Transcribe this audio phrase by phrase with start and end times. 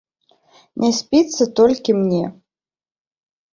[0.83, 2.25] Не спіцца толькі мне.